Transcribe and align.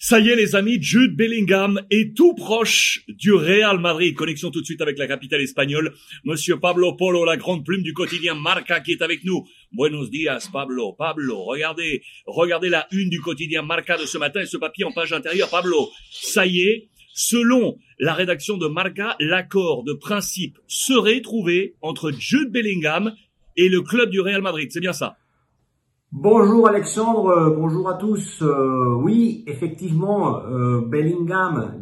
Ça 0.00 0.20
y 0.20 0.28
est 0.28 0.36
les 0.36 0.54
amis, 0.54 0.80
Jude 0.80 1.16
Bellingham 1.16 1.82
est 1.90 2.16
tout 2.16 2.32
proche 2.32 3.02
du 3.08 3.32
Real 3.32 3.80
Madrid. 3.80 4.14
Connexion 4.14 4.52
tout 4.52 4.60
de 4.60 4.64
suite 4.64 4.80
avec 4.80 4.96
la 4.96 5.08
capitale 5.08 5.40
espagnole. 5.40 5.92
Monsieur 6.22 6.60
Pablo 6.60 6.92
Polo, 6.92 7.24
la 7.24 7.36
grande 7.36 7.64
plume 7.64 7.82
du 7.82 7.94
quotidien 7.94 8.34
Marca 8.34 8.78
qui 8.78 8.92
est 8.92 9.02
avec 9.02 9.24
nous. 9.24 9.44
Buenos 9.72 10.08
días 10.08 10.48
Pablo. 10.52 10.92
Pablo, 10.92 11.42
regardez, 11.42 12.02
regardez 12.26 12.68
la 12.68 12.86
une 12.92 13.10
du 13.10 13.20
quotidien 13.20 13.62
Marca 13.62 13.96
de 13.96 14.06
ce 14.06 14.18
matin 14.18 14.40
et 14.40 14.46
ce 14.46 14.56
papier 14.56 14.84
en 14.84 14.92
page 14.92 15.12
intérieure. 15.12 15.50
Pablo, 15.50 15.90
ça 16.12 16.46
y 16.46 16.60
est, 16.60 16.90
selon 17.12 17.76
la 17.98 18.14
rédaction 18.14 18.56
de 18.56 18.68
Marca, 18.68 19.16
l'accord 19.18 19.82
de 19.82 19.94
principe 19.94 20.58
serait 20.68 21.22
trouvé 21.22 21.74
entre 21.82 22.12
Jude 22.12 22.52
Bellingham 22.52 23.16
et 23.56 23.68
le 23.68 23.82
club 23.82 24.10
du 24.10 24.20
Real 24.20 24.42
Madrid. 24.42 24.70
C'est 24.70 24.78
bien 24.78 24.92
ça? 24.92 25.18
Bonjour 26.10 26.66
Alexandre, 26.66 27.26
euh, 27.28 27.54
bonjour 27.54 27.90
à 27.90 27.92
tous. 27.92 28.40
Euh, 28.40 28.94
oui, 28.94 29.44
effectivement, 29.46 30.38
euh, 30.38 30.80
Bellingham 30.80 31.74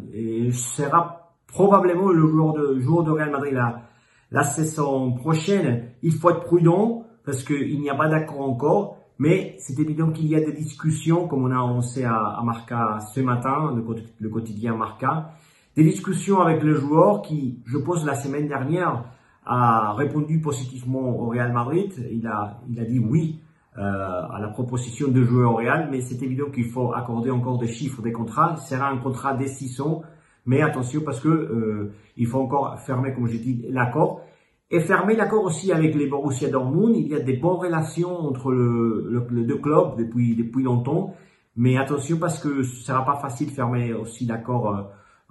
sera 0.53 1.33
probablement 1.47 2.11
le 2.11 2.27
joueur 2.27 2.55
de, 2.55 3.05
de 3.05 3.11
Real 3.13 3.31
Madrid 3.31 3.57
la, 4.33 4.43
saison 4.43 5.13
prochaine. 5.13 5.93
Il 6.03 6.11
faut 6.11 6.31
être 6.31 6.43
prudent 6.43 7.05
parce 7.25 7.45
qu'il 7.45 7.81
n'y 7.81 7.89
a 7.89 7.95
pas 7.95 8.09
d'accord 8.09 8.41
encore, 8.41 8.97
mais 9.21 9.55
c'est 9.61 9.79
évident 9.79 10.11
qu'il 10.11 10.27
y 10.27 10.35
a 10.35 10.41
des 10.41 10.53
discussions, 10.53 11.29
comme 11.29 11.45
on 11.45 11.53
a 11.53 11.55
annoncé 11.55 12.03
à, 12.03 12.41
Marca 12.43 12.99
ce 13.15 13.21
matin, 13.21 13.77
le, 13.77 13.85
le, 14.19 14.29
quotidien 14.29 14.75
Marca, 14.75 15.35
des 15.77 15.85
discussions 15.85 16.41
avec 16.41 16.65
le 16.65 16.75
joueur 16.75 17.23
qui, 17.23 17.61
je 17.65 17.79
pense, 17.79 18.05
la 18.05 18.17
semaine 18.17 18.49
dernière 18.49 19.05
a 19.45 19.95
répondu 19.95 20.41
positivement 20.41 21.17
au 21.17 21.29
Real 21.29 21.53
Madrid. 21.53 21.93
Il 22.11 22.27
a, 22.27 22.61
il 22.69 22.81
a 22.81 22.85
dit 22.85 22.99
oui 22.99 23.39
à 23.77 24.39
la 24.41 24.49
proposition 24.49 25.09
de 25.09 25.23
jouer 25.23 25.45
au 25.45 25.55
Real, 25.55 25.89
mais 25.91 26.01
c'est 26.01 26.23
évident 26.23 26.51
qu'il 26.51 26.71
faut 26.71 26.93
accorder 26.95 27.31
encore 27.31 27.59
des 27.59 27.69
chiffres 27.69 28.03
des 28.03 28.13
contrats. 28.13 28.57
Ce 28.57 28.75
sera 28.75 28.89
un 28.89 28.99
contrat 28.99 29.35
des 29.35 29.49
600, 29.49 30.03
mais 30.47 30.63
attention 30.63 31.03
parce 31.05 31.21
que 31.21 31.29
euh, 31.29 31.93
il 32.17 32.27
faut 32.27 32.41
encore 32.41 32.79
fermer, 32.81 33.13
comme 33.13 33.27
j'ai 33.27 33.39
dit, 33.39 33.67
l'accord. 33.69 34.23
Et 34.71 34.81
fermer 34.81 35.15
l'accord 35.15 35.45
aussi 35.45 35.73
avec 35.73 35.95
les 35.95 36.07
Borussia 36.07 36.49
Dortmund. 36.49 36.97
Il 36.97 37.09
y 37.09 37.15
a 37.15 37.21
des 37.21 37.37
bonnes 37.37 37.59
relations 37.59 38.17
entre 38.19 38.51
le, 38.51 39.07
le, 39.11 39.27
les 39.31 39.45
deux 39.45 39.59
clubs 39.59 39.97
depuis, 39.97 40.35
depuis 40.35 40.63
longtemps. 40.63 41.15
Mais 41.57 41.77
attention 41.79 42.19
parce 42.19 42.39
que 42.39 42.63
ce 42.63 42.85
sera 42.85 43.05
pas 43.05 43.17
facile 43.17 43.49
de 43.49 43.53
fermer 43.53 43.93
aussi 43.95 44.27
l'accord 44.27 44.75
euh, 44.75 44.83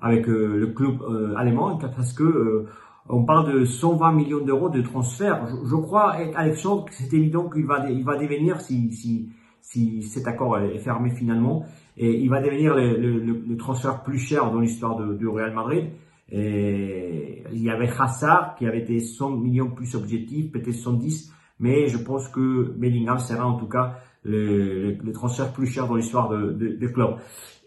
avec 0.02 0.28
euh, 0.28 0.58
le 0.58 0.68
club 0.68 1.02
euh, 1.02 1.36
allemand 1.36 1.78
parce 1.78 2.14
que 2.14 2.66
on 3.08 3.24
parle 3.24 3.54
de 3.54 3.66
120 3.66 4.12
millions 4.14 4.44
d'euros 4.44 4.70
de 4.70 4.82
transfert. 4.82 5.48
Je, 5.64 5.76
crois, 5.76 6.14
Alexandre, 6.36 6.86
que 6.86 6.94
c'est 6.94 7.14
évident 7.14 7.50
qu'il 7.50 7.66
va, 7.66 7.90
il 7.90 8.04
va 8.04 8.18
devenir, 8.18 8.62
si, 8.62 8.92
si, 8.92 9.30
si 9.62 10.04
cet 10.04 10.28
accord 10.28 10.58
est 10.60 10.80
fermé 10.80 11.12
finalement, 11.12 11.66
et 11.98 12.12
il 12.12 12.30
va 12.30 12.42
devenir 12.42 12.76
le, 12.76 12.98
le, 12.98 13.44
le 13.48 13.58
transfert 13.58 14.04
plus 14.04 14.18
cher 14.18 14.52
dans 14.52 14.60
l'histoire 14.60 15.00
du 15.00 15.28
Real 15.28 15.54
Madrid. 15.54 15.90
Et 16.32 17.44
il 17.52 17.62
y 17.62 17.70
avait 17.70 17.90
Hazard 17.90 18.56
qui 18.56 18.66
avait 18.66 18.80
été 18.80 19.00
100 19.00 19.38
millions 19.38 19.70
plus 19.70 19.96
objectif, 19.96 20.52
peut-être 20.52 20.74
110, 20.74 21.32
mais 21.60 21.88
je 21.88 21.98
pense 21.98 22.28
que 22.30 22.74
Bellingham 22.76 23.20
sera 23.20 23.46
en 23.46 23.58
tout 23.58 23.68
cas 23.68 23.98
le, 24.26 24.98
le, 25.04 25.12
transfert 25.14 25.54
plus 25.54 25.68
cher 25.68 25.88
dans 25.88 25.96
l'histoire 25.96 26.30
de, 26.30 26.52
de, 26.52 26.76
de, 26.76 26.88
club. 26.88 27.16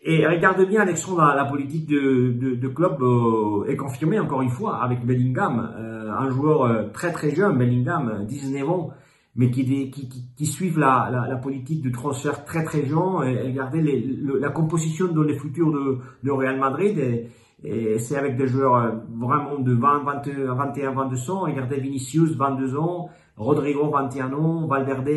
Et 0.03 0.27
regarde 0.27 0.67
bien, 0.69 0.83
Alexandre, 0.83 1.33
la, 1.35 1.45
politique 1.45 1.87
de, 1.87 2.33
de, 2.33 2.55
de 2.55 2.69
club 2.69 3.01
euh, 3.01 3.65
est 3.69 3.77
confirmée 3.77 4.19
encore 4.19 4.43
une 4.43 4.51
fois 4.51 4.83
avec 4.83 5.05
Bellingham, 5.05 5.73
euh, 5.77 6.11
un 6.11 6.31
joueur 6.31 6.63
euh, 6.63 6.89
très 6.93 7.13
très 7.13 7.35
jeune, 7.35 7.57
Bellingham, 7.57 8.25
19 8.27 8.69
ans, 8.69 8.91
mais 9.37 9.51
qui, 9.51 9.65
qui, 9.91 10.09
qui, 10.09 10.25
qui 10.37 10.47
suivent 10.47 10.79
la, 10.79 11.09
la, 11.13 11.29
la, 11.29 11.37
politique 11.37 11.83
de 11.83 11.91
transfert 11.91 12.45
très 12.45 12.65
très 12.65 12.85
jeune. 12.87 13.25
Et, 13.25 13.43
regardez 13.43 13.81
les, 13.81 14.19
la 14.41 14.51
composition 14.51 15.07
dans 15.09 15.23
les 15.23 15.39
futurs 15.39 15.73
de, 15.73 15.99
de 16.25 16.31
Real 16.31 16.59
Madrid. 16.59 16.99
Et, 16.99 17.29
et 17.65 17.99
c'est 17.99 18.17
avec 18.17 18.37
des 18.37 18.47
joueurs 18.47 19.01
vraiment 19.17 19.59
de 19.59 19.75
20, 19.75 20.05
21, 20.05 20.55
21, 20.55 20.93
22 20.93 21.31
ans. 21.31 21.41
Regardez 21.41 21.81
Vinicius, 21.81 22.37
22 22.37 22.77
ans, 22.77 23.11
Rodrigo, 23.37 23.91
21 23.91 24.33
ans, 24.33 24.67
Valverde, 24.67 25.09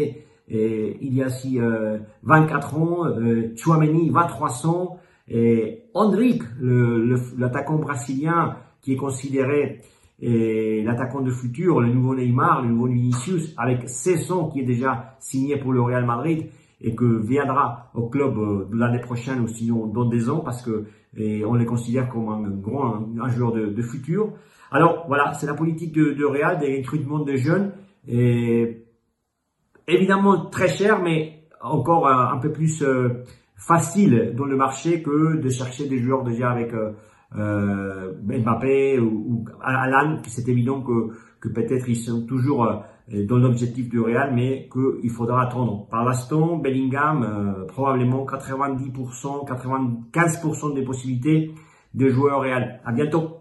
et 0.53 0.97
il 0.99 1.15
y 1.15 1.23
a 1.23 1.27
aussi 1.27 1.61
euh, 1.61 1.97
24 2.23 2.77
ans, 2.77 3.05
euh, 3.05 3.53
Chouameni, 3.55 4.09
23 4.09 4.67
ans, 4.67 4.99
et 5.29 5.83
Hendrik, 5.93 6.43
l'attaquant 6.59 7.77
brésilien 7.77 8.57
qui 8.81 8.93
est 8.93 8.97
considéré 8.97 9.79
l'attaquant 10.21 11.21
de 11.21 11.31
futur, 11.31 11.79
le 11.79 11.87
nouveau 11.93 12.15
Neymar, 12.15 12.63
le 12.63 12.69
nouveau 12.69 12.87
Vinicius, 12.87 13.53
avec 13.57 13.87
16 13.87 14.31
ans 14.33 14.49
qui 14.49 14.59
est 14.59 14.65
déjà 14.65 15.15
signé 15.19 15.55
pour 15.55 15.71
le 15.71 15.81
Real 15.81 16.05
Madrid 16.05 16.47
et 16.81 16.95
que 16.95 17.05
viendra 17.05 17.91
au 17.93 18.07
club 18.07 18.37
euh, 18.37 18.67
l'année 18.73 18.99
prochaine 18.99 19.39
ou 19.41 19.47
sinon 19.47 19.87
dans 19.87 20.05
des 20.05 20.29
ans 20.29 20.39
parce 20.39 20.61
que 20.63 20.85
et 21.15 21.45
on 21.45 21.53
les 21.53 21.65
considère 21.65 22.09
comme 22.09 22.29
un 22.29 22.49
grand 22.49 23.05
un, 23.21 23.29
joueur 23.29 23.51
de, 23.51 23.67
de, 23.67 23.81
futur. 23.81 24.31
Alors 24.71 25.05
voilà, 25.07 25.33
c'est 25.33 25.45
la 25.45 25.53
politique 25.53 25.93
de, 25.93 26.13
de 26.13 26.25
Real, 26.25 26.59
des 26.59 26.77
recrutements 26.77 27.19
de 27.19 27.35
jeunes 27.35 27.71
et 28.07 28.80
évidemment 29.87 30.45
très 30.45 30.67
cher, 30.67 31.01
mais 31.01 31.41
encore 31.61 32.07
un, 32.07 32.37
peu 32.37 32.51
plus 32.51 32.81
euh, 32.81 33.23
facile 33.55 34.33
dans 34.35 34.45
le 34.45 34.55
marché 34.55 35.01
que 35.01 35.37
de 35.37 35.49
chercher 35.49 35.87
des 35.87 35.99
joueurs 35.99 36.23
déjà 36.23 36.51
avec 36.51 36.73
euh, 36.73 36.91
euh 37.37 38.13
Mbappé 38.23 38.99
ou, 38.99 39.05
ou 39.05 39.45
Alan. 39.61 40.19
C'est 40.27 40.47
évident 40.49 40.81
que, 40.81 41.09
que 41.39 41.49
peut-être 41.49 41.87
ils 41.87 41.97
sont 41.97 42.25
toujours 42.25 42.65
euh, 42.65 43.25
dans 43.25 43.37
l'objectif 43.37 43.89
du 43.89 43.99
Real, 43.99 44.33
mais 44.33 44.69
qu'il 44.71 45.09
faudra 45.09 45.43
attendre. 45.43 45.87
Par 45.89 46.05
l'instant, 46.05 46.57
Bellingham, 46.57 47.65
probablement 47.67 48.25
90%, 48.25 49.45
95% 49.45 50.73
des 50.73 50.83
possibilités 50.83 51.53
de 51.93 52.07
jouer 52.07 52.31
au 52.31 52.39
Real. 52.39 52.79
À 52.85 52.93
bientôt 52.93 53.40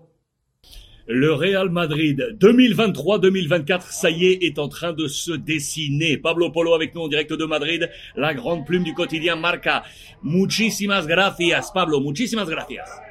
le 1.10 1.34
Real 1.34 1.71
Madrid 1.71 2.37
2023-2024, 2.38 3.82
ça 3.91 4.10
y 4.10 4.26
est, 4.26 4.44
est 4.44 4.59
en 4.59 4.69
train 4.69 4.93
de 4.93 5.09
se 5.09 5.32
dessiner. 5.32 6.16
Pablo 6.16 6.50
Polo 6.50 6.72
avec 6.72 6.94
nous 6.94 7.03
en 7.03 7.09
direct 7.09 7.32
de 7.32 7.44
Madrid, 7.44 7.91
la 8.16 8.32
grande 8.32 8.65
plume 8.65 8.84
du 8.84 8.94
quotidien 8.94 9.34
Marca. 9.34 9.82
Muchísimas 10.22 11.06
gracias, 11.06 11.72
Pablo, 11.72 12.00
muchísimas 12.00 12.49
gracias. 12.49 13.09